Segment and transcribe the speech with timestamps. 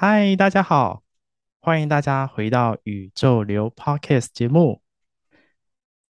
[0.00, 1.02] 嗨，大家好，
[1.60, 4.80] 欢迎大家回到宇宙流 Podcast 节目。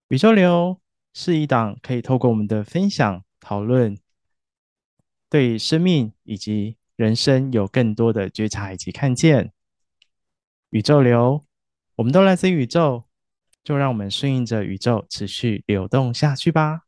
[0.07, 0.81] 宇宙流
[1.13, 3.95] 是一档可以透过我们的分享讨论，
[5.29, 9.51] 对生命以及人生有更多的觉察以及看见。
[10.69, 11.45] 宇宙流，
[11.95, 13.03] 我们都来自宇宙，
[13.63, 16.84] 就让我们顺应着宇宙持续流动下去吧。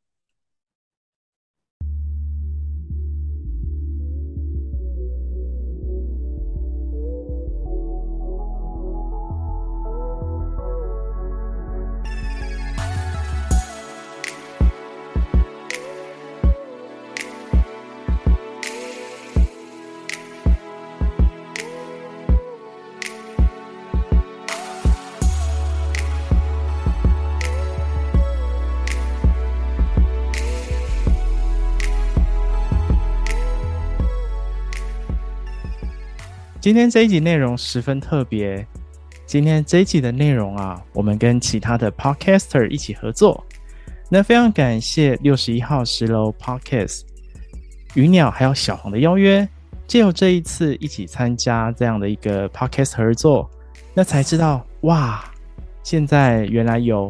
[36.67, 38.67] 今天这一集内容十分特别。
[39.25, 43.41] 今天这一集的内容啊，我们跟其他的 Podcaster 一起合作。
[44.09, 47.03] 那非常感谢六十一号十楼 Podcast
[47.93, 49.47] 鱼鸟还有小黄的邀约，
[49.87, 53.49] 借由这一次一起参加这样的一个 Podcast 合作，
[53.93, 55.23] 那才知道哇，
[55.83, 57.09] 现在原来有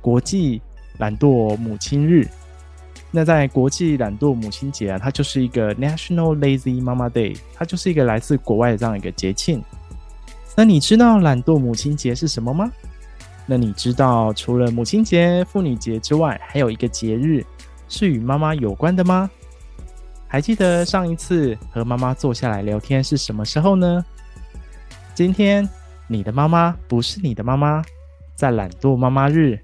[0.00, 0.62] 国际
[0.96, 2.26] 懒惰母亲日。
[3.10, 9.62] 那在国际懒惰母亲节啊，它就是一个 National Lazy Mama Day，它就是一个来自国外的这样一个节庆。
[10.54, 12.70] 那你知道懒惰母亲节是什么吗？
[13.46, 17.44] 那你知道除了母亲节、妇女节之外，还有一个节日
[17.88, 19.30] 是与妈妈有关的吗？
[20.26, 24.04] 还记得上一次和妈妈坐下来聊天是什么时候呢？
[25.14, 25.66] 今天
[26.08, 27.82] 你的妈妈不是你的妈妈，
[28.34, 29.58] 在懒惰妈妈日，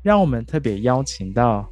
[0.00, 1.68] 让我们特别邀请到。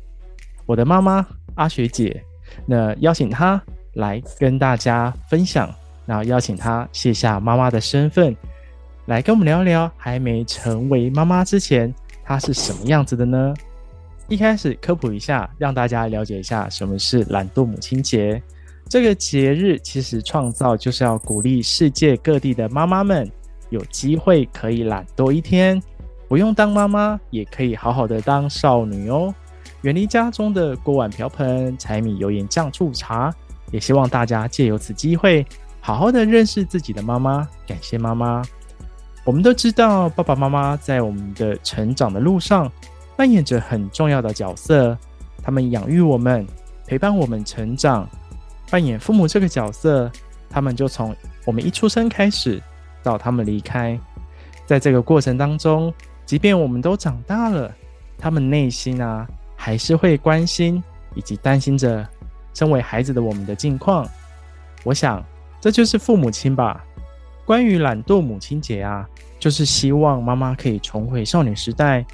[0.67, 2.23] 我的妈妈阿学姐，
[2.67, 3.61] 那邀请她
[3.95, 5.73] 来跟大家分享，
[6.07, 8.37] 然后邀请她卸下妈妈的身份，
[9.07, 11.93] 来跟我们聊聊还没成为妈妈之前，
[12.25, 13.55] 她是什么样子的呢？
[14.29, 18.41] 一开始科普一下，让大家了解一下什么是懒惰母亲节。
[18.89, 23.31] 这个节日其实创造就是要鼓励世界各地的妈妈们
[23.71, 25.83] 有机会可以懒惰一天，
[26.29, 29.35] 不用当妈妈也可以好好的当少女哦。
[29.83, 33.35] 远离家中的锅碗瓢盆、柴米油盐酱醋茶，
[33.71, 35.45] 也希望大家借由此机会，
[35.81, 38.43] 好好的认识自己的妈妈，感谢妈妈。
[39.25, 42.71] 我们都知道，爸爸妈妈在我们的成长的路上
[43.17, 44.97] 扮演着很重要的角色，
[45.43, 46.47] 他们养育我们，
[46.87, 48.09] 陪伴我们成长。
[48.71, 50.11] 扮演父母这个角色，
[50.49, 51.15] 他们就从
[51.45, 52.63] 我们一出生开始，
[53.03, 53.99] 到他们离开，
[54.65, 55.93] 在这个过程当中，
[56.25, 57.73] 即便我们都长大了，
[58.17, 59.27] 他们内心啊。
[59.65, 60.83] 还是会关心
[61.15, 62.05] 以及担心着
[62.53, 64.05] 身为孩子的我们的近况。
[64.83, 65.25] 我想，
[65.61, 66.85] 这就是父母亲吧。
[67.47, 69.09] 关于懒惰母亲节啊，
[69.39, 72.05] 就是希望妈妈可以重回少女时代。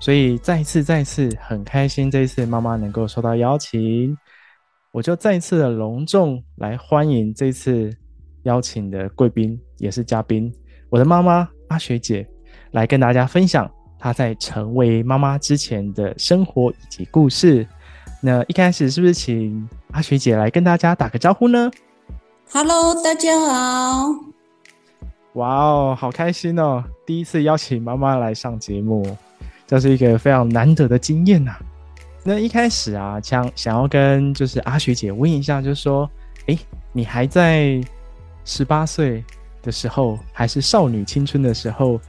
[0.00, 4.18] 所以再次、再次很开心，这一次妈妈能够受到邀请，
[4.90, 7.96] 我就再次的隆重来欢迎这次
[8.42, 10.52] 邀请的贵宾，也是嘉宾，
[10.90, 12.28] 我的妈妈阿学姐，
[12.72, 13.70] 来跟大家分享。
[13.98, 17.66] 她在成为妈妈之前的生活以及故事。
[18.20, 21.70] 那一开始是不是请阿学姐来跟大家打个招呼呢
[22.52, 24.08] ？Hello，大家好。
[25.34, 26.82] 哇哦，好开心哦！
[27.06, 29.06] 第一次邀请妈妈来上节目，
[29.66, 31.60] 这是一个非常难得的经验呐、啊。
[32.24, 36.10] 那一开始啊，想想要跟就是阿学姐问一下，就是说，
[36.46, 36.58] 诶，
[36.92, 37.80] 你还在
[38.44, 39.22] 十八岁
[39.62, 42.00] 的时候，还是少女青春的时候？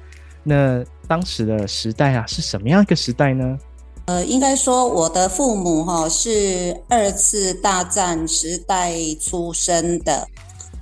[0.42, 3.58] 那当时的时代啊，是什么样一个时代呢？
[4.06, 10.28] 呃，应该说我的父母哈是二次大战时代出生的，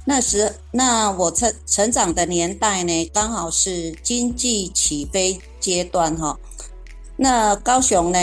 [0.06, 6.38] 那时那我成成长的年代呢，刚好是经济起飞阶段哈。
[7.16, 8.20] 那高雄呢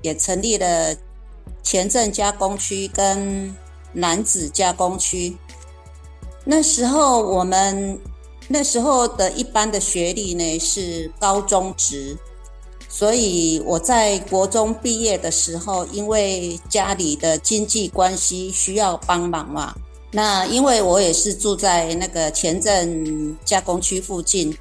[0.00, 0.94] 也成立了
[1.62, 3.52] 前镇加工区跟
[3.92, 5.36] 楠梓加工区，
[6.44, 7.98] 那时候我们。
[8.50, 12.16] 那时候的一般的学历呢是高中职，
[12.88, 19.74] 所以我在国中毕业的时候，因为家里的经济关系需要帮忙嘛，
[20.12, 24.56] 那因为我也是住在那个前镇加工区附近，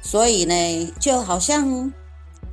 [0.00, 1.92] 所以呢就好像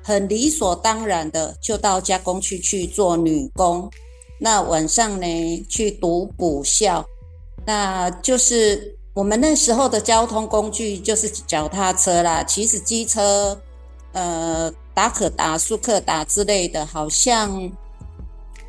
[0.04, 3.88] 很理所当然的就到加工区去做女工，
[4.40, 7.06] 那晚上呢去读补校，
[7.64, 8.97] 那就是。
[9.18, 13.60] 我们那时候的交通工具就是脚踏车啦，其实机车，
[14.12, 17.68] 呃，达可达、速克达之类的，好像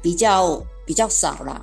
[0.01, 1.61] 比较比较少啦。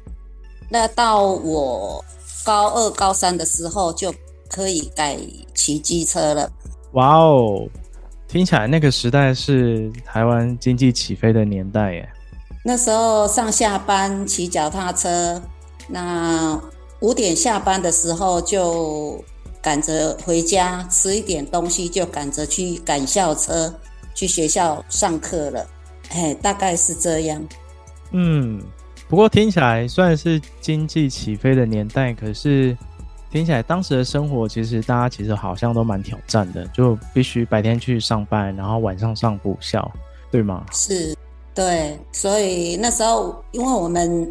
[0.69, 2.05] 那到我
[2.43, 4.13] 高二、高三的时候，就
[4.47, 5.17] 可以改
[5.55, 6.47] 骑机车了。
[6.91, 7.67] 哇哦，
[8.27, 12.07] 听起来那个时代是台湾经济起飞的年代耶。
[12.63, 15.41] 那时候上下班骑脚踏车，
[15.87, 16.61] 那
[17.05, 19.23] 五点下班的时候就
[19.61, 23.71] 赶着回家吃一点东西，就赶着去赶校车
[24.15, 25.63] 去学校上课了。
[26.09, 27.47] 哎，大概是这样。
[28.09, 28.59] 嗯，
[29.07, 32.75] 不过听起来虽然是经济起飞的年代，可是
[33.29, 39.91] 听起来当时的生活其实大家其实好像都蛮挑战的，就必须白天去上班，然后晚上上补校，
[40.31, 40.65] 对吗？
[40.71, 41.15] 是。
[41.53, 44.29] 对，所以那时候，因为我们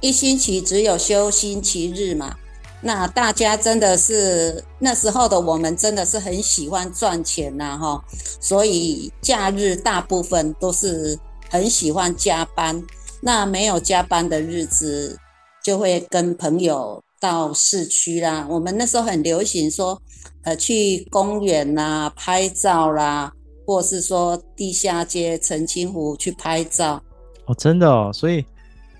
[0.00, 2.34] 一星期只有休星期日嘛，
[2.82, 8.02] 那大家真的是那时候的我们真的是很喜欢赚钱呐，哈，
[8.40, 11.18] 所以假日大部分都是
[11.48, 12.82] 很喜欢加班。
[13.20, 15.18] 那没有加班的日子，
[15.62, 18.46] 就会跟朋友到市区啦。
[18.48, 20.00] 我们那时候很流行说，
[20.44, 23.32] 呃，去公园啦，拍照啦。
[23.66, 27.00] 或是说地下街澄清湖去拍照
[27.46, 28.44] 哦，真的哦，所以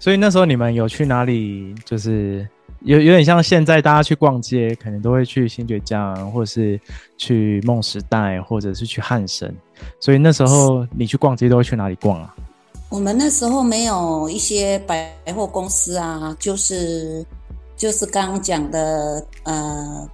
[0.01, 1.75] 所以那时候你们有去哪里？
[1.85, 2.49] 就是
[2.81, 6.81] 有有点像现在大家去逛街，可能都会去新崛江，或者是
[7.19, 9.55] 去梦时代，或者是去汉神。
[10.01, 12.35] 所以那时候你去逛街都会去哪里逛啊？
[12.89, 17.25] 我们那时候没有一些百货公司啊，就是
[17.77, 20.09] 就是刚刚讲的呃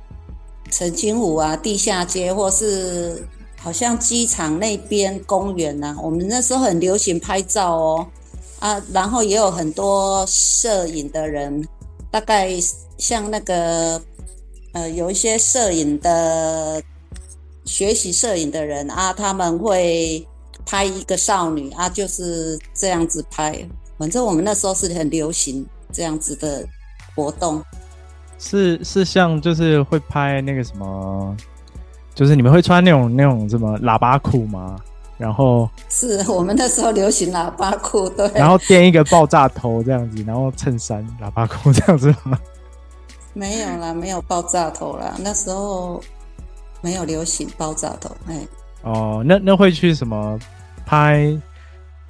[0.68, 3.24] 澄清湖啊，地下街或是。
[3.58, 8.06] 好像机场那边公园呐，我们那时候很流行拍照哦，
[8.58, 11.66] 啊，然后也有很多摄影的人，
[12.10, 12.50] 大概
[12.98, 14.00] 像那个
[14.72, 16.82] 呃，有一些摄影的
[17.64, 20.26] 学习摄影的人啊，他们会
[20.64, 23.56] 拍一个少女啊，就是这样子拍。
[23.98, 26.66] 反正我们那时候是很流行这样子的
[27.14, 27.62] 活动，
[28.38, 31.36] 是是像就是会拍那个什么。
[32.14, 34.74] 就是你们会穿那种那种什么喇叭裤吗？
[35.18, 38.30] 然后是我们那时候流行喇叭裤，对。
[38.34, 42.38] 然后垫一个爆炸头这样子，然后衬衫喇叭裤这样子吗？
[43.32, 46.02] 没有啦，没有爆炸头啦，那时候
[46.80, 48.10] 没有流行爆炸头。
[48.28, 48.46] 哎，
[48.82, 50.38] 哦，那那会去什么
[50.84, 51.36] 拍？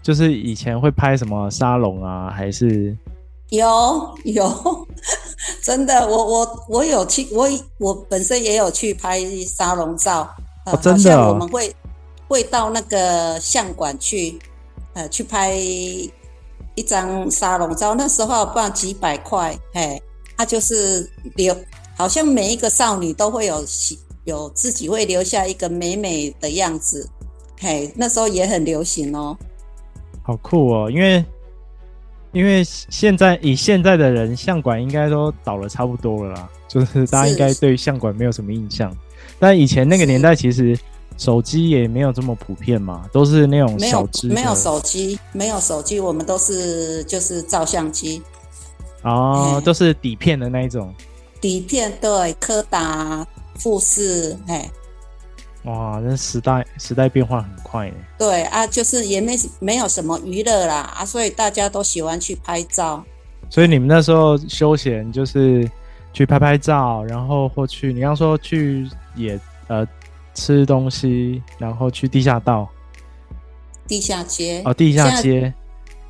[0.02, 2.96] 就是以前会拍什么沙龙啊，还是？
[3.48, 3.68] 有
[4.24, 4.86] 有，
[5.64, 7.48] 真的，我我我有去，我
[7.78, 10.28] 我本身也有去拍沙龙照，
[10.64, 11.74] 呃哦、真的、哦，我们会
[12.28, 14.38] 会到那个相馆去，
[14.94, 20.02] 呃，去拍一张沙龙照，那时候不知道几百块，嘿，
[20.36, 21.56] 他就是留，
[21.96, 23.64] 好像每一个少女都会有
[24.24, 27.08] 有自己会留下一个美美的样子，
[27.60, 29.36] 嘿，那时候也很流行哦，
[30.22, 31.24] 好酷哦，因为。
[32.32, 38.94] 因为现在以现在的人，相馆应该都倒了差不多了啦，就是大家应该对相馆没有什么印象。
[39.38, 40.78] 但以前那个年代，其实
[41.16, 44.28] 手机也没有这么普遍嘛，都是那种小支。
[44.28, 48.22] 没有手机，没有手机，我们都是就是照相机。
[49.02, 50.94] 哦，欸、都是底片的那一种。
[51.40, 53.26] 底片对，柯达、
[53.58, 54.70] 富士，哎。
[55.64, 57.96] 哇，那时代时代变化很快呢。
[58.18, 63.02] 对啊，就是也没没有什么娱乐啦啊，所以大家都喜欢去拍照。
[63.50, 65.68] 所以你们那时候休闲就是
[66.12, 69.86] 去拍拍照，然后或去你刚刚说去也呃
[70.36, 72.68] 吃东西，然后去地下道、
[73.88, 75.52] 地下街哦，地下街。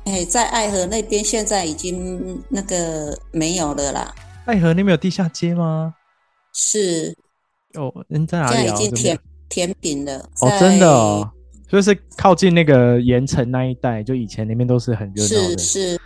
[0.05, 4.13] 哎，在爱河那边现在已经那个没有了啦。
[4.45, 5.95] 爱河那边有地下街吗？
[6.53, 7.17] 是。
[7.73, 8.57] 哦，人在哪里啊？
[8.57, 9.19] 现在已经填。
[9.49, 11.31] 甜品的哦，真的哦，
[11.69, 15.99] 就是靠近那个盐城那一带，就以前那边都是很热闹的，是是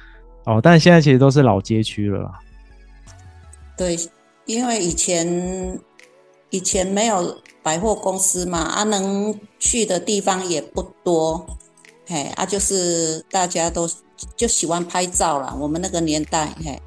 [0.45, 2.31] 哦，但现在其实都是老街区了啦。
[3.75, 3.97] 对，
[4.45, 5.27] 因为以前
[6.51, 11.43] 以前没有百货公司嘛，啊，能去的地方也不多，
[12.05, 13.89] 嘿，啊，就是大家都
[14.35, 15.55] 就喜欢拍照啦。
[15.59, 16.79] 我们那个年代，嘿，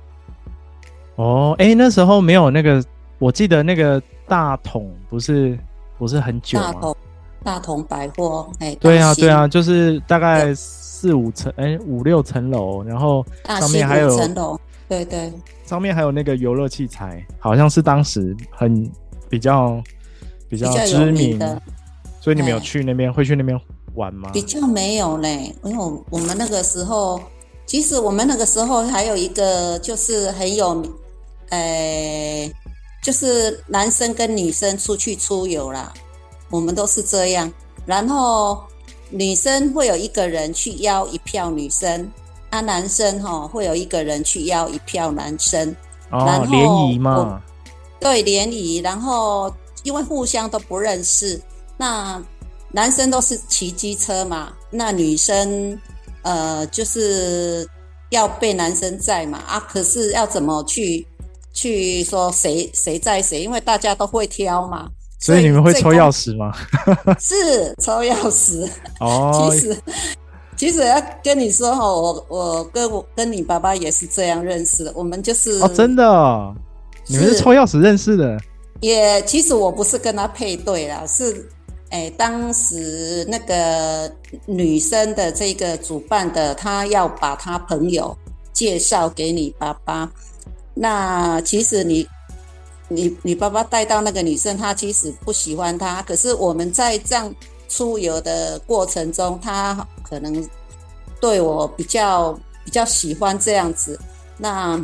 [1.16, 2.80] 哦，哎，那时候没有那个，
[3.18, 5.58] 我记得那个大统不是。
[5.96, 6.72] 不是很久吗？
[6.72, 6.96] 大同，
[7.44, 15.32] 大同百货，哎，对啊，对啊，就是大概四五层，哎，五六层楼，然后上面还有层楼，对对，
[15.64, 18.90] 上面还有那个游乐器材，好像是当时很
[19.34, 19.82] 比较
[20.48, 21.60] 比较知名的，
[22.20, 23.60] 所以你们有去那边，会去那边
[23.96, 24.30] 玩吗？
[24.32, 27.20] 比较没有嘞，因为我们那个时候，
[27.66, 30.92] 其实我们那个时候还有一个就是很有名，
[31.48, 32.52] 哎。
[33.02, 35.92] 就是男生跟女生出去出游啦，
[36.48, 37.52] 我们都是这样。
[37.84, 38.64] 然后
[39.10, 42.10] 女生会有一个人去邀一票女生，
[42.48, 45.68] 啊，男生哈会有一个人去邀一票男生。
[46.12, 47.42] 哦，然后联谊嘛。
[48.04, 48.76] 对，联谊。
[48.76, 51.40] 然后因为互相都不认识，
[51.76, 52.22] 那
[52.70, 55.76] 男生都是骑机车嘛，那女生
[56.22, 57.68] 呃就是。
[58.10, 61.04] 要被男生载嘛啊，可是要怎么去
[61.52, 63.42] 去说谁谁载谁？
[63.42, 64.88] 因为大家都会挑嘛。
[65.18, 66.52] 所以你们会抽钥匙吗？
[67.18, 68.70] 是抽钥匙。
[69.00, 69.82] 哦，其实
[70.56, 74.92] 其实要跟你说哈，我我跟我跟你爸爸也是这样认识的。
[74.94, 76.54] 我们就是哦，真的哦，
[77.06, 78.38] 你们是抽钥匙认识的？
[78.80, 81.48] 也其实我不是跟他配对啦，是。
[81.90, 84.10] 哎，当时那个
[84.46, 88.16] 女生的这个主办的，她要把她朋友
[88.52, 90.10] 介绍给你爸爸。
[90.74, 92.04] 那其实你
[92.88, 96.02] 你你爸爸带到那个女生，她其实不喜欢她。
[96.02, 97.32] 可是我们在这样
[97.68, 100.44] 出游的过程中，他可能
[101.20, 102.32] 对我比较
[102.64, 103.96] 比较喜欢这样子。
[104.36, 104.82] 那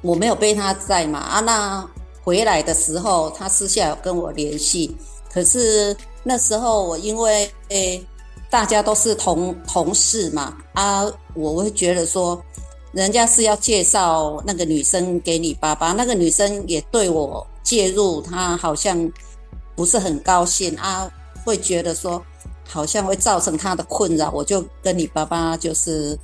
[0.00, 1.88] 我没有被他载嘛啊，那
[2.22, 4.96] 回来的时候，他私下有跟我联系。
[5.32, 8.04] 可是那时候我因为诶，
[8.50, 12.40] 大家都是同同事嘛啊，我会觉得说，
[12.92, 19.10] 人家是要介绍那个女生给你爸爸，那个女生也对我介入，她好像
[19.76, 21.10] 不是很高兴啊，
[21.44, 22.22] 会觉得说
[22.66, 26.18] 好像会造成她的困扰，我就跟你爸爸就是，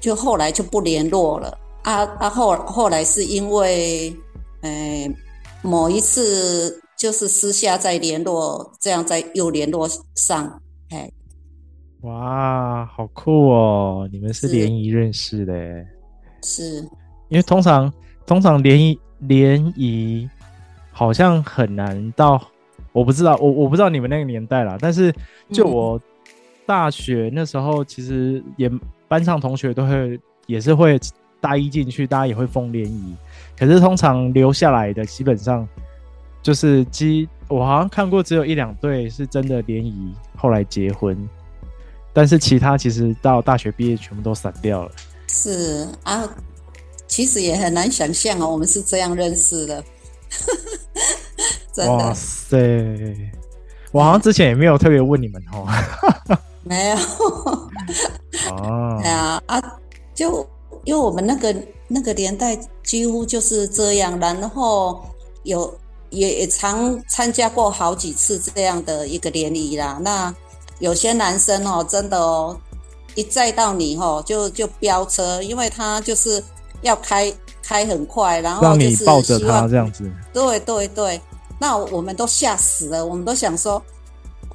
[0.00, 4.14] 就后来就不联络了啊啊后后来是因为
[4.62, 5.14] 诶
[5.62, 6.80] 某一次。
[7.00, 10.60] 就是私下再联络，这样再又联络上，
[10.90, 11.10] 哎，
[12.02, 14.06] 哇，好酷哦！
[14.12, 15.54] 你们是联谊认识的，
[16.42, 16.86] 是，
[17.30, 17.90] 因为通常
[18.26, 20.28] 通常联谊联谊
[20.92, 22.38] 好像很难到，
[22.92, 25.10] 我不知道，我我不知道你们那个年代啦，但是
[25.50, 25.98] 就我
[26.66, 28.70] 大学那时候，其实也
[29.08, 31.00] 班上同学都会也是会
[31.40, 33.16] 大一进去，大家也会疯联谊，
[33.58, 35.68] 可是通常留下来的基本上。
[36.42, 41.14] 就是基，我好像看过只有一两对是真的联谊，后来结婚，
[42.14, 44.90] 但是其他其实到大学毕业全部都散掉了。
[45.28, 46.26] 是啊，
[47.06, 49.84] 其实也很难想象哦，我们是这样认识的。
[51.74, 51.92] 真的。
[51.92, 52.56] 哇塞，
[53.92, 55.68] 我好像之前也没有特别问你们哦。
[56.62, 56.96] 没有。
[58.50, 58.98] 哦。
[59.04, 59.60] 对啊啊，
[60.14, 60.48] 就
[60.84, 61.54] 因为我们那个
[61.88, 65.00] 那个年代几乎就是这样，然后
[65.44, 65.72] 有。
[66.12, 69.96] 也也常参加过好几次这样的一个联谊啦。
[70.02, 70.34] 那
[70.80, 72.58] 有些男生哦，真的哦，
[73.14, 76.42] 一载到你哦，就就飙车，因为他就是
[76.82, 77.32] 要开
[77.62, 80.10] 开很快，然后就是让你抱着他这样子。
[80.32, 81.20] 对对对，
[81.60, 83.80] 那我们都吓死了，我们都想说，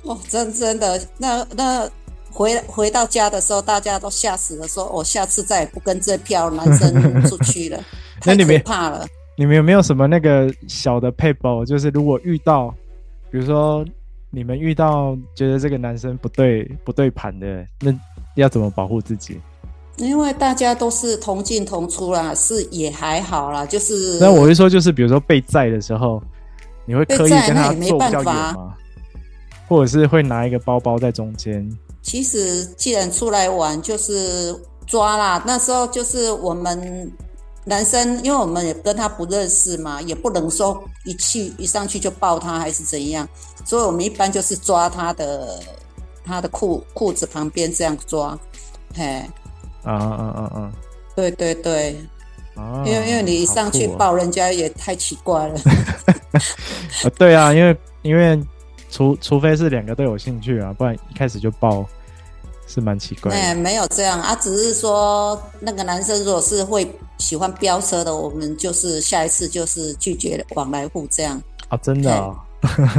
[0.04, 1.90] 哦，真真的，那那
[2.36, 7.82] 回回到家的时候，大家都吓死了，说我下次再也不跟这票男生出去了，
[8.20, 9.08] 太可怕了。
[9.38, 11.64] 你们有没有什么那个小的撇步？
[11.64, 12.76] 就是如果遇到，
[13.32, 13.86] 比如说
[14.32, 17.94] 你们遇到觉得这个男生不对不对盘的，那
[18.36, 19.40] 要怎么保护自己？
[19.96, 23.66] 因为大家都是同进同出啦，是也还好啦。
[23.66, 26.22] 就是那我会说，就是比如说被载的时候，
[26.86, 28.74] 你会刻意跟他坐比较远吗？
[29.70, 31.66] 或者是会拿一个包包在中间？
[32.06, 35.44] 其实既然出来玩，就是抓啦。
[35.46, 37.12] 那时候就是我们。
[37.68, 43.28] 男生，因为我们也跟他不认识嘛，也不能说一去一上去就抱他还是怎样，
[43.66, 45.60] 所以我们一般就是抓他的
[46.24, 48.38] 他的裤裤子旁边这样抓，
[48.94, 49.28] 嘿，
[49.82, 50.72] 啊啊啊啊，
[51.16, 51.98] 对对对，
[52.54, 55.60] 啊，因为因为你一上去抱人家也太奇怪了，
[57.04, 58.40] 啊， 对啊，因为因为
[58.92, 61.84] 除除非是两个都有兴趣啊，不然一开始就抱
[62.68, 66.88] 是蛮奇怪的，哎，没有这样啊，只是说那个男生如果是会。
[67.18, 72.38] 喜欢飙车的，我们就是下一次就是拒绝往来户这样啊，真的、哦、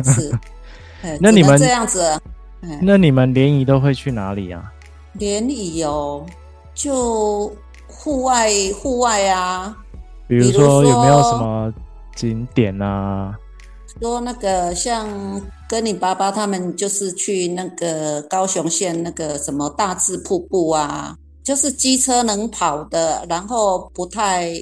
[0.02, 0.32] 是。
[1.20, 2.18] 那你们这样子，
[2.80, 4.72] 那你们联谊都会去哪里啊？
[5.12, 6.24] 联谊哦，
[6.72, 7.54] 就
[7.86, 9.76] 户外户外啊。
[10.26, 11.70] 比如说有没有什么
[12.14, 13.36] 景点啊？
[14.00, 15.06] 说那个像
[15.68, 21.16] 跟你爸爸他们就是去那个高雄县那个什么大智瀑布啊。
[21.42, 24.52] 就是机车能跑的，然后不太，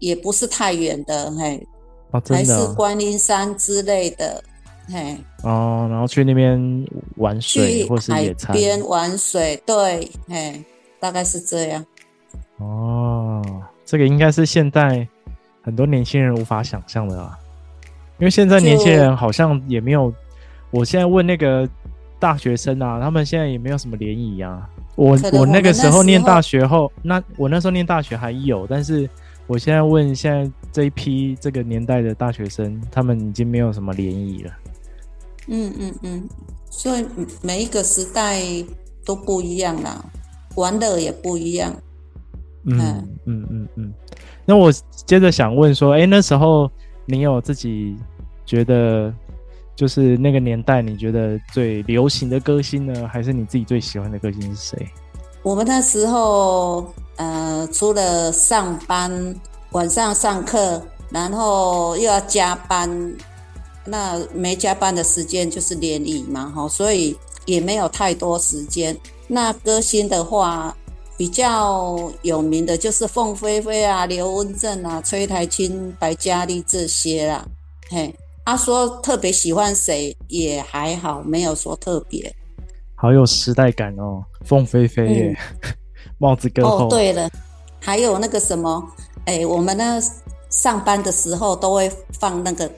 [0.00, 1.64] 也不是太远的，嘿，
[2.10, 4.42] 啊真的哦、还是观音山之类的，
[4.88, 5.16] 嘿。
[5.44, 6.84] 哦，然后去那边
[7.18, 8.52] 玩水或是野餐。
[8.52, 10.60] 边玩水，对，嘿，
[10.98, 11.86] 大概是这样。
[12.58, 13.40] 哦，
[13.84, 15.06] 这个应该是现在
[15.62, 17.38] 很多年轻人无法想象的啊。
[18.20, 20.12] 因为现在年轻人好像也没有，
[20.70, 21.68] 我现在问那个
[22.18, 24.68] 大学生啊，他们现在也没有什么联谊啊。
[24.94, 29.08] 我我那个时候念大学后，那我那时候念大学还有，但是
[29.46, 34.52] 我现在问现在这一批这个年代的大学生，他们已经没有什么联谊了。
[35.46, 36.28] 嗯嗯嗯，
[36.68, 37.06] 所以
[37.42, 38.42] 每一个时代
[39.02, 40.04] 都不一样啦，
[40.56, 41.74] 玩的也不一样。
[42.64, 42.78] 嗯
[43.24, 43.94] 嗯嗯嗯，
[44.44, 44.70] 那我
[45.06, 46.70] 接着想问说，哎，那时候
[47.10, 47.96] 你有自己
[48.46, 49.12] 觉得？
[49.76, 54.88] 就是那个年代，你觉得最流行的歌星呢，还是你自己最喜欢的歌星是谁？
[55.42, 59.34] 我们那时候，呃，除了上班，
[59.70, 63.16] 晚上上课，然后又要加班，
[63.86, 68.94] 那没加班的时间就是联谊嘛，哈，所以也没有太多时间。
[69.26, 70.76] 那歌星的话，
[71.20, 77.44] 比较有名的就是凤飞飞啊、刘文正啊、崔苔菁、白嘉莉这些啦，
[77.90, 78.14] 嘿。
[78.42, 82.34] 他说特别喜欢谁也还好，没有说特别。
[82.96, 85.70] 好有时代感哦，凤飞飞耶，嗯、
[86.16, 86.86] 帽子歌后。
[86.86, 87.28] 哦，对了，
[87.82, 88.82] 还有那个什么，
[89.26, 90.00] 哎，我们呢
[90.48, 92.68] 上班的时候都会放那个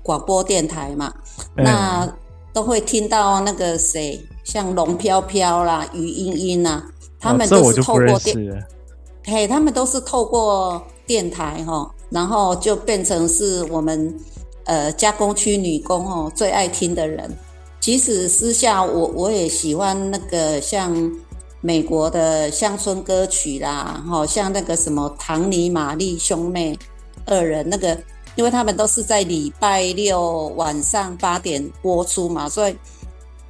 [0.00, 1.12] 广播电台嘛，
[1.56, 2.16] 嗯、那
[2.52, 6.80] 都会听到那个谁，像龙飘飘啦、于莺莺啊，
[7.24, 8.62] 他们都是透过电，哦、
[9.24, 14.14] 嘿，他们都是透过电台哈，然后就变成是我们。
[14.66, 17.30] 呃，加工区女工哦，最爱听的人。
[17.80, 21.12] 即使私下我我也喜欢那个像
[21.60, 26.78] 美国的乡村歌曲啦，哈，像那个什么唐尼玛丽兄妹
[27.26, 27.94] 二人那个，
[28.36, 32.74] 因为他们都是在礼拜六晚上八点播出嘛，所以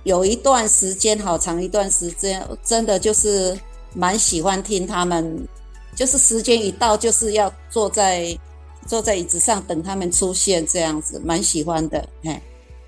[0.04, 3.58] 有一段时间，好长一段时间，真的就是
[3.94, 5.46] 蛮喜欢听他们，
[5.94, 8.38] 就是时间一到就是要坐在。
[8.86, 12.06] 坐在椅子上等他们出现，这样子蛮喜欢的。
[12.22, 12.38] 嘿，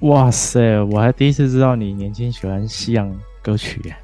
[0.01, 0.61] 哇塞，
[0.93, 3.11] 我还第一次知道你年轻喜欢西洋
[3.43, 3.97] 歌曲耶。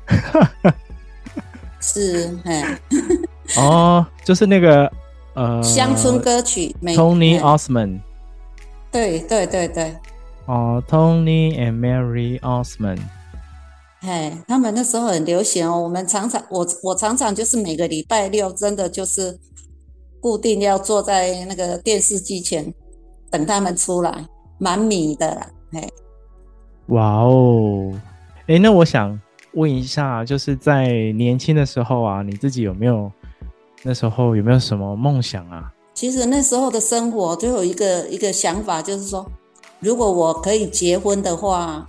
[1.82, 2.64] 是，嘿。
[3.60, 4.90] 哦，就是那个
[5.34, 8.00] 呃，乡村歌曲，Tony Osmond。
[8.90, 9.94] 对对对对。
[10.46, 13.00] 哦，Tony and Mary Osmond。
[14.00, 15.80] 嘿，他们那时候很流行哦。
[15.80, 19.38] 我们常常，我我常常就是每个礼拜六，真的就是。
[20.22, 22.72] 固定要坐在那个电视机前
[23.28, 24.24] 等他们出来，
[24.56, 25.50] 蛮迷的啦。
[25.72, 25.88] 嘿，
[26.94, 27.92] 哇哦，
[28.46, 29.20] 哎，那我想
[29.54, 33.10] 问一下，就是在年轻的时候啊，你自己有没有
[33.82, 35.72] 那时候有没有什么梦想啊？
[35.92, 39.28] 其实那时候的生活就有一个一个想法，就是说，
[39.82, 41.86] 如果我可以结婚的话，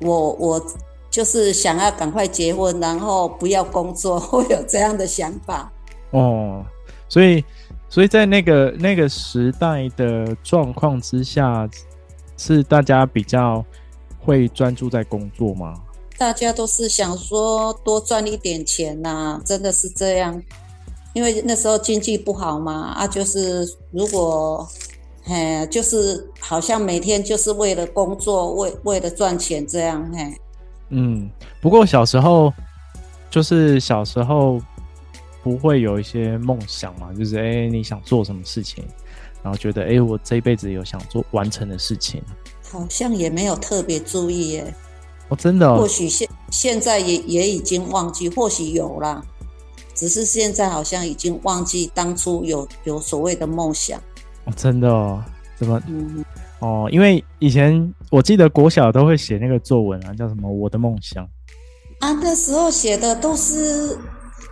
[0.00, 0.66] 我我
[1.10, 5.70] 就是想要赶快结婚，然后不要工作， 会有这样的想法。
[6.10, 6.64] 哦，
[7.08, 7.44] 所以。
[7.90, 11.66] 所以在那个那个时代的状况之下，
[12.36, 13.64] 是大家比较
[14.20, 15.72] 会专注在工作吗？
[16.18, 20.38] 大家都是想说多赚一点钱呐、啊，真的是这样。
[21.14, 24.68] 因为那时候经济不好嘛，啊，就是如果，
[25.28, 30.34] 嘿，就是好像每天就是为了工作，为为了赚钱这样，嘿。
[30.88, 32.52] 嗯，不过小时候
[33.30, 34.60] 就是小时候。
[35.40, 37.10] 不会有一些梦想嘛？
[37.16, 38.84] 就是哎、欸，你想做什么事情，
[39.42, 42.20] 然后觉得哎、欸，我这一辈子有想做完成的事情，
[42.70, 44.74] 好像也没有特别注意耶。
[45.28, 45.78] 哦，真的、哦？
[45.78, 49.22] 或许现现在也也已经忘记，或许有啦，
[49.94, 53.98] 只是现在好像已经忘记当初有有所谓的梦想。
[54.48, 55.22] 哦，真的哦？
[55.56, 55.80] 怎么？
[55.86, 56.24] 嗯，
[56.60, 61.24] 哦，因为以前我记得国小都会写那个作文啊，叫什么“我的梦想”
[62.00, 63.96] 啊，那时候写的都是。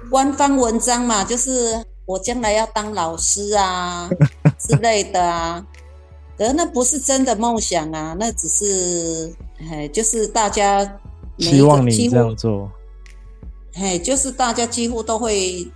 [0.08, 4.08] 官方文章嘛，就是我将来要当老师啊
[4.56, 5.66] 之类的啊，
[6.38, 9.34] 可是那不是真的梦想啊，那只是，
[9.68, 10.84] 哎，就是大家
[11.38, 12.70] 希望你这样做，
[13.74, 15.66] 嘿，就是大家几乎都会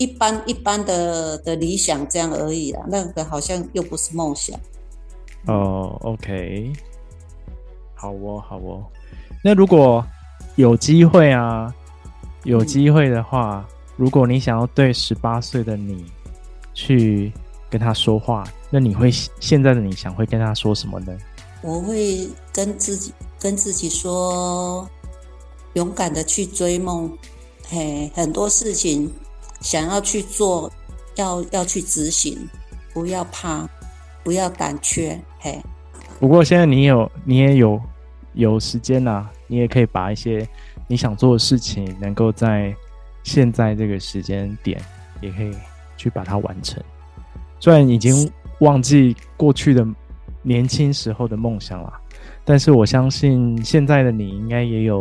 [0.00, 4.58] 一般一般的的理想这样而已啦，那个好像又不是梦想。
[5.46, 6.72] 哦，OK，
[7.94, 8.82] 好哦，好哦，
[9.44, 10.04] 那如果
[10.56, 11.72] 有机会啊。
[12.44, 13.62] 有机会的话，
[13.98, 16.06] 如果你想要对十八岁的你
[16.72, 17.30] 去
[17.68, 21.12] 跟他说话，那你会现在的你想会跟他说什么呢？
[21.60, 24.88] 我会跟自己跟自己说，
[25.74, 27.12] 勇敢的去追梦，
[27.68, 29.12] 嘿，很多事情
[29.60, 30.70] 想要去做，
[31.16, 32.48] 要要去执行，
[32.92, 33.68] 不要怕，
[34.24, 35.60] 不要胆怯，嘿。
[36.18, 37.80] 不过现在你有你也有
[38.34, 40.46] 有时间呐，你也可以把一些。
[40.88, 42.74] 你想做的事情，能够在
[43.22, 44.82] 现在这个时间点，
[45.20, 45.54] 也可以
[45.96, 46.82] 去把它完成。
[47.60, 49.86] 虽然已经忘记过去的
[50.42, 51.92] 年轻时候的梦想了，
[52.44, 55.00] 但是我相信现在的你应该也有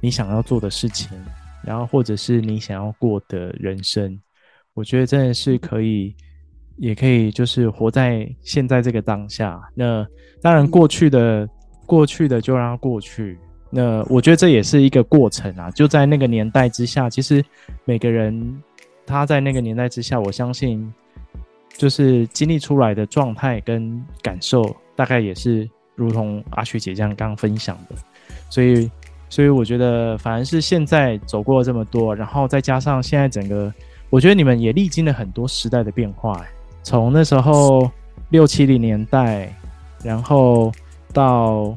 [0.00, 1.08] 你想要做的事情，
[1.64, 4.18] 然后或者是你想要过的人生。
[4.74, 6.14] 我觉得真的是可以，
[6.76, 9.60] 也可以就是活在现在这个当下。
[9.74, 10.06] 那
[10.40, 11.48] 当然，过去的
[11.86, 13.38] 过去的就让它过去。
[13.68, 17.44] 那我觉得这也是一个过程啊，就在那个年代之下，其实
[17.84, 18.62] 每个人
[19.06, 20.92] 他在那个年代之下，我相信
[21.76, 27.96] 就是经历出来的状态跟感受，大概也是如同阿雪姐这样刚刚分享的。
[28.48, 28.90] 所以，
[29.30, 33.72] 所以我觉得反而是现在走过了这么多，然后再加上现在整个，
[34.10, 36.44] 我觉得你们也历经了很多时代的变化，
[36.82, 37.90] 从那时候
[38.28, 39.50] 六七零年代，
[40.04, 40.70] 然后
[41.14, 41.74] 到。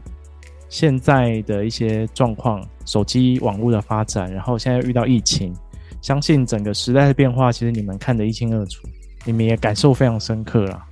[0.70, 5.54] 现在的一些状况，手机网络的发展，然后现在遇到疫情，
[6.02, 8.88] 相信整个时代的变化，其实你们看得一清二楚，
[9.24, 10.84] 你们也感受非常深刻了。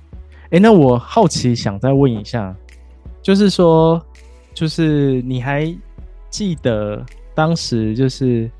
[0.50, 2.54] 诶，那我好奇想再问一下，
[3.22, 4.00] 就是说，
[4.54, 5.66] 就是你还
[6.32, 8.50] 记得当时就是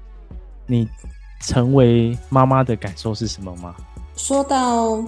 [0.68, 0.88] 你
[1.40, 3.74] 成为妈妈的感受是什么吗？
[4.14, 5.02] 说到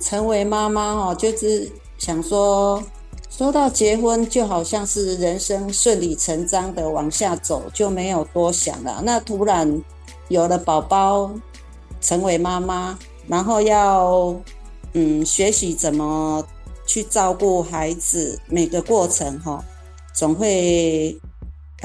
[0.00, 2.82] 成为妈妈哦，就是想说。
[3.28, 9.02] 说到结婚，就好像是人生顺理成章的往下走，就没有多想了。
[9.04, 9.82] 那突然
[10.28, 11.30] 有了宝宝，
[12.00, 14.34] 成为妈妈，然后要
[14.94, 16.42] 嗯学习怎么
[16.86, 19.62] 去照顾孩子，每个过程哈，
[20.14, 21.14] 总会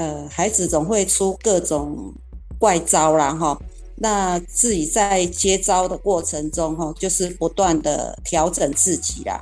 [0.02, 2.12] 呃孩子总会出各种
[2.58, 3.56] 怪招啦哈。
[3.94, 9.40] 那自己在接招的过程中哈，就是不断的调整自己啦。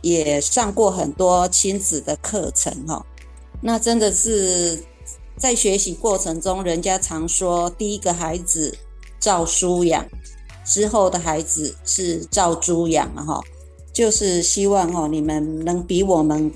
[0.00, 3.04] 也上过很多亲子的课程哈，
[3.60, 4.82] 那真的是
[5.36, 8.78] 在学习过程中，人家常说第一个孩子
[9.18, 10.06] 照书养，
[10.64, 13.42] 之后的孩子是照猪养哈，
[13.92, 16.50] 就是希望哈你们能比我们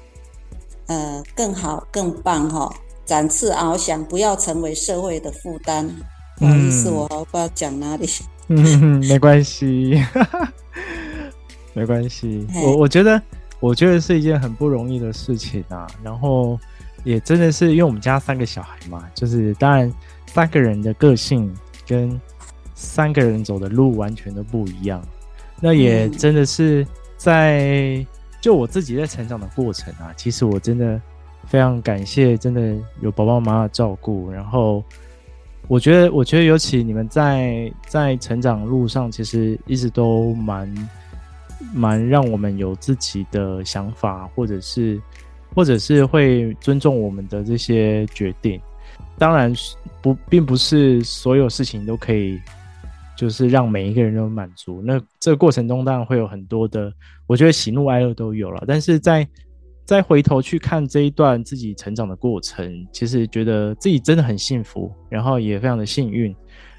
[0.86, 2.72] 呃更好更棒哈，
[3.12, 5.86] 展翅翱翔，不要成为社会的负担。
[6.38, 8.08] 不好意思，我不知道讲哪里。
[8.48, 10.02] 嗯， 没关系。
[11.76, 13.20] 没关系，我我觉得，
[13.60, 15.86] 我觉得是一件很不容易的事情啊。
[16.02, 16.58] 然后
[17.04, 19.92] 也真的是，因为我们家三个小孩嘛，就是当然
[20.32, 21.54] 三个人的个性
[21.86, 22.18] 跟
[22.74, 25.06] 三个人走的路完全都不一样。
[25.60, 26.86] 那也真的是
[27.18, 28.06] 在
[28.40, 30.98] 就我自己在成长的过程啊，其实我真的
[31.46, 34.30] 非常感谢，真的有爸爸妈妈照顾。
[34.30, 34.82] 然后
[35.68, 40.72] 我觉得，我觉得尤其你们在在成长路上，其实一直都蛮。
[41.72, 45.00] 蛮让我们有自己的想法，或者是，
[45.54, 48.60] 或者是会尊重我们的这些决定。
[49.16, 49.50] 当然
[50.02, 52.38] 不，并不是所有事情都可以，
[53.16, 54.82] 就是让每一个人都满足。
[54.84, 56.92] 那这个过程中，当然会有很多的，
[57.28, 58.64] 我觉得喜怒哀乐都有了。
[58.66, 59.26] 但是在
[59.84, 66.34] 再回头去看这一段自己成长的过程，其实觉得自己真的很幸福，然后也非常的幸运，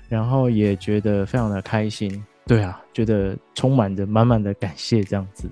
[0.10, 2.24] 然后也觉得非常的开心。
[2.46, 5.50] 对啊，觉得充满着满满的感谢这样子。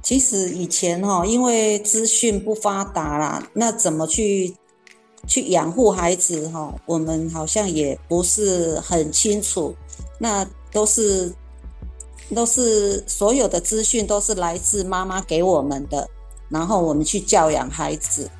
[0.00, 4.52] 其实以前哈，因为资讯不发达啦，那怎么去
[5.26, 9.74] 去养护孩子哈，我们好像也不是很清楚。
[10.18, 11.32] 那都是
[12.34, 16.08] 都是所有的资讯都是来自妈妈给我们的，
[16.52, 18.30] 然后我们去教养孩子，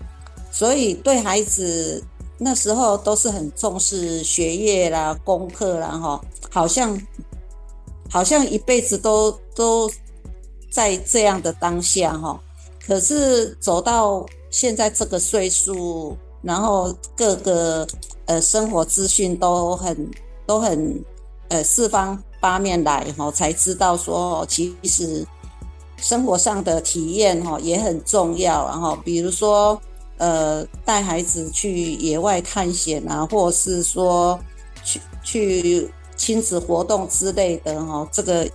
[0.50, 2.04] 所以对孩子
[2.38, 6.20] 那时候都是很重视学业啦、功课啦哈，
[6.50, 7.00] 好像。
[8.10, 9.90] 好像一辈子都都
[10.70, 12.38] 在这样的当下哈，
[12.86, 17.86] 可是走到现在这个岁数，然后各个
[18.26, 20.10] 呃生活资讯都很
[20.44, 21.02] 都很
[21.48, 25.26] 呃四方八面来哈，才知道说其实
[26.02, 28.68] 生活上的体验哈也很重要。
[28.68, 29.80] 然后比如说
[30.18, 34.38] 呃带孩子去野外探险啊，或是说
[34.84, 35.90] 去去。
[36.14, 38.48] 亲子活动之类的哈，这个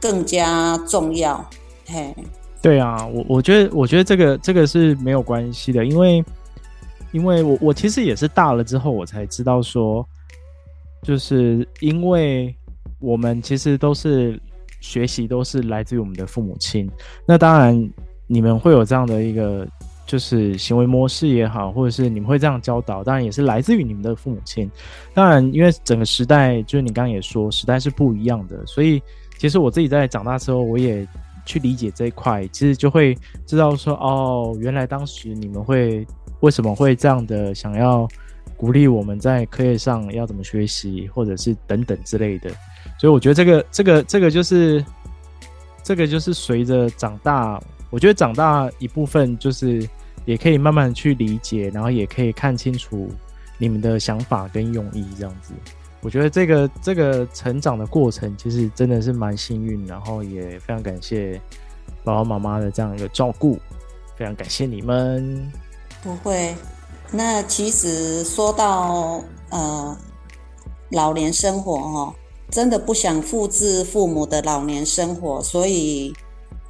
[0.00, 1.44] 更加重要。
[1.84, 2.14] 嘿，
[2.62, 6.24] 对啊，我我觉得，我觉得这个这个是没有关系的，因为
[7.10, 10.06] 因为我我其实也是大了之后，我才知道说，
[11.02, 12.54] 就是因为
[12.98, 14.40] 我们其实都是
[14.82, 16.86] 学习，都是来自于我们的父母亲。
[17.26, 17.90] 那当然，
[18.26, 19.66] 你们会有这样的一个。
[20.04, 24.70] 就是行为模式也好，或者是你们会这样教导，当然也是来自于你们的父母亲。
[25.14, 29.00] 当然，因为整个时代，就是你刚刚也说，时代是不一样的，所以
[29.38, 31.06] 其实我自己在长大之后，我也
[31.46, 33.16] 去理解这一块，其实就会
[33.46, 36.06] 知道说，哦，原来当时你们会
[36.40, 38.06] 为什么会这样的想要
[38.56, 42.50] 鼓励我们在课业上要怎么学习，或者是等等之类的。
[43.02, 44.84] 所以我觉得这个这个这个就是
[45.82, 47.60] 这个就是随着长大，
[47.90, 49.84] 我觉得长大一部分就是
[50.24, 53.10] 也可以慢慢去理解，然后也可以看清楚
[53.58, 55.52] 你们的想法跟用意这样子。
[56.00, 61.40] 我觉得这个这个成长的过程其实真的是蛮幸运，然后也非常感谢
[62.04, 63.58] 爸爸妈妈的这样一个照顾，
[64.14, 65.50] 非常感谢你们。
[66.04, 66.54] 不会，
[67.10, 69.98] 那其实说到呃
[70.90, 72.14] 老年生活哦，
[72.52, 76.12] 真的不想复制父母的老年生活，所以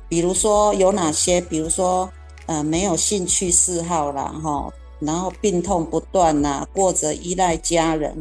[0.08, 2.08] 比如说有哪些，比如说
[2.46, 8.18] 呃没有兴趣嗜好啦哈，然后病痛不断呐，过着依赖家人。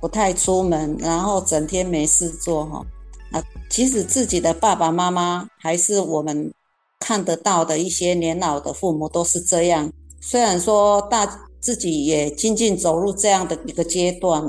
[0.00, 2.84] 不太出门，然后整天没事做哈
[3.30, 3.40] 啊！
[3.70, 6.52] 其实自己的爸爸妈妈还是我们
[6.98, 9.88] 看得到的一些年老的父母都是这样。
[10.20, 14.42] 虽然说大自己也渐渐走入这样的一个阶段，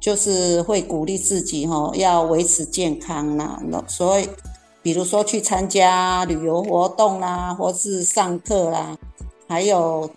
[0.00, 3.60] 就是会鼓励自己哈要维持健康啦。
[3.66, 4.28] 那所以，
[4.82, 8.96] 比如说去参加旅游活动啦，或是上课啦，
[9.48, 10.10] 还有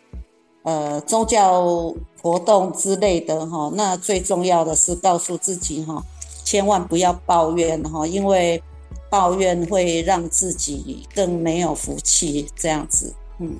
[0.63, 1.93] 呃宗教。
[2.21, 6.03] 活动之类的哈，那最重要的是告诉自己哈，
[6.43, 8.61] 千万不要抱怨哈，因为
[9.09, 12.45] 抱怨会让自己更没有福气。
[12.57, 13.55] 这样子，嗯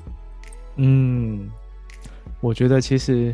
[0.75, 1.49] 嗯，
[2.41, 3.33] 我觉得其实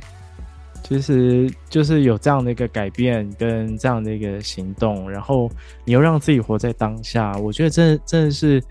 [0.87, 5.49] 其实就是有这样的一个改变跟这样的一个行动，然后
[5.83, 8.63] 你又让自己活在当下，我觉得真的真的是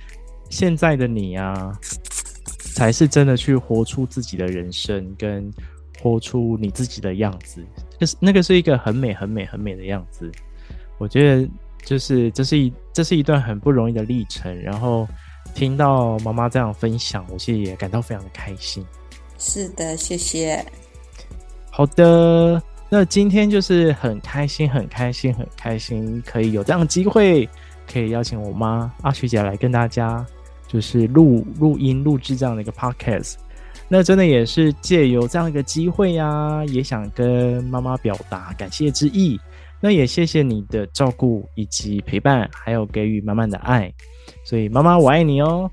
[0.48, 1.72] 现在的你啊，
[2.74, 5.52] 才是真的去活出自己的人生跟。
[6.02, 7.64] 活出你自己的样子，
[7.98, 10.30] 就是那个是一个很美、很美、很美的样子。
[10.98, 11.48] 我觉得，
[11.82, 14.54] 就是这是一这是一段很不容易的历程。
[14.60, 15.08] 然后
[15.54, 18.84] 听到妈妈这样分享，我其实也感到非常的开心。
[19.38, 20.62] 是的，谢谢。
[21.76, 27.48] 好的，那今天就是很开心、很开心、很开心，可以有这样的机会，
[27.92, 30.24] 可以邀请我妈阿雪姐来跟大家
[30.68, 33.34] 就是录录音、录制这样的一个 podcast。
[33.88, 39.36] 那真的也是借由这样一个机会呀、啊，也想跟妈妈表达感谢之意。
[39.80, 43.92] 那也谢谢你的照顾以及陪伴，还有给予满满的爱。
[44.44, 45.68] 所以妈妈，我爱你哦，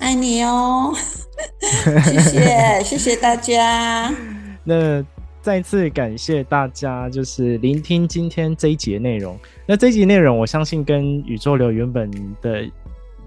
[0.00, 0.92] 爱你哦，
[2.04, 4.12] 谢谢谢谢大家。
[4.66, 5.04] 那
[5.44, 9.38] 再次感谢大家，就是聆听今天这一集的内容。
[9.66, 12.66] 那这一集内容，我相信跟宇宙流原本的。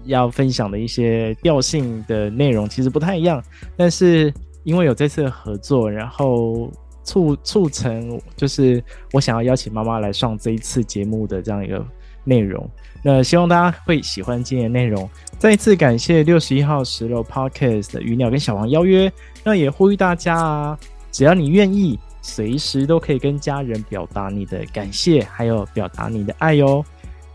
[0.04, 3.42] 要分享的一些调性的内容其实不太一样，
[3.76, 4.32] 但是
[4.64, 6.72] 因为有这次的合作，然后
[7.04, 11.84] 促促成就是我想要邀请妈妈来上这一次节目的这样一个
[12.24, 12.66] 内容。
[13.02, 15.06] 那希望大家会喜欢今天内容。
[15.36, 19.12] 再一次感谢六十一号十楼 Podcast 的鱼鸟跟小王邀约，
[19.44, 20.78] 那也呼吁大家啊，
[21.10, 26.84] 只要你愿意，随时都可以跟家人表达你的感谢，还有表达你的爱哟。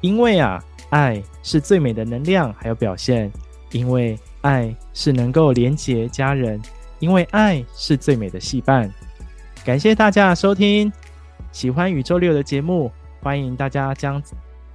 [0.01, 0.63] 因为啊。
[0.89, 3.31] 爱是最美的能量，还有表现，
[3.71, 6.61] 因为爱是能够连接家人，
[6.99, 8.87] 因为爱是最美的戏伴。
[9.65, 10.93] 感谢大家收听，
[11.51, 12.91] 喜欢宇宙六的节目，
[13.23, 14.21] 欢迎大家将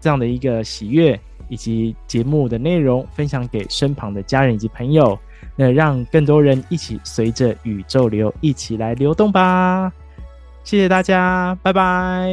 [0.01, 1.17] 这样的一个喜悦
[1.49, 5.17] 以及节目的内容分享给身旁的家人以及朋友，
[5.55, 9.93] 那让更多人一起随着宇宙流一起来流动吧。
[10.69, 12.29] 谢谢大家，拜拜，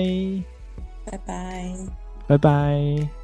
[1.06, 1.74] 拜拜，
[2.28, 3.15] 拜拜。